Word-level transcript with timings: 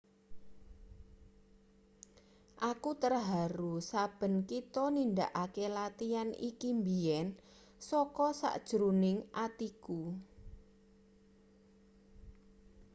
aku 2.71 2.91
terharu 3.03 3.73
saben 3.91 4.35
kita 4.51 4.83
nindakake 4.95 5.65
latian 5.77 6.29
iki 6.49 6.69
mbiyen 6.79 7.27
saka 7.89 8.27
sajroning 8.41 9.19
atiku 9.45 10.01